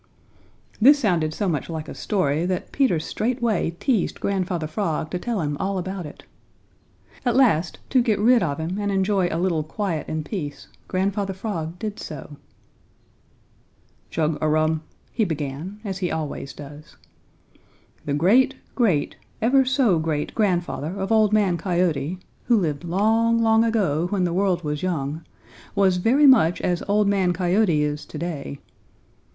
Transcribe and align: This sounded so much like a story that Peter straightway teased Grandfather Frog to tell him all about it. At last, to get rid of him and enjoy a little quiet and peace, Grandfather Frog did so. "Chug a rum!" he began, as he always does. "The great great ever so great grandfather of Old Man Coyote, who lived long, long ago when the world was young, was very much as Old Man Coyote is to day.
This 0.81 0.97
sounded 0.97 1.31
so 1.31 1.47
much 1.47 1.69
like 1.69 1.87
a 1.87 1.93
story 1.93 2.43
that 2.47 2.71
Peter 2.71 2.99
straightway 2.99 3.69
teased 3.79 4.19
Grandfather 4.19 4.65
Frog 4.65 5.11
to 5.11 5.19
tell 5.19 5.41
him 5.41 5.55
all 5.59 5.77
about 5.77 6.07
it. 6.07 6.23
At 7.23 7.35
last, 7.35 7.77
to 7.91 8.01
get 8.01 8.17
rid 8.17 8.41
of 8.41 8.57
him 8.57 8.79
and 8.79 8.91
enjoy 8.91 9.27
a 9.29 9.37
little 9.37 9.61
quiet 9.61 10.07
and 10.07 10.25
peace, 10.25 10.67
Grandfather 10.87 11.33
Frog 11.35 11.77
did 11.77 11.99
so. 11.99 12.37
"Chug 14.09 14.39
a 14.41 14.49
rum!" 14.49 14.81
he 15.11 15.23
began, 15.23 15.79
as 15.83 15.99
he 15.99 16.09
always 16.11 16.51
does. 16.51 16.95
"The 18.05 18.15
great 18.15 18.55
great 18.73 19.17
ever 19.39 19.63
so 19.65 19.99
great 19.99 20.33
grandfather 20.33 20.95
of 20.99 21.11
Old 21.11 21.31
Man 21.31 21.57
Coyote, 21.57 22.17
who 22.45 22.57
lived 22.59 22.83
long, 22.83 23.37
long 23.37 23.63
ago 23.63 24.07
when 24.07 24.23
the 24.23 24.33
world 24.33 24.63
was 24.63 24.81
young, 24.81 25.23
was 25.75 25.97
very 25.97 26.25
much 26.25 26.59
as 26.61 26.81
Old 26.87 27.07
Man 27.07 27.33
Coyote 27.33 27.83
is 27.83 28.03
to 28.05 28.17
day. 28.17 28.57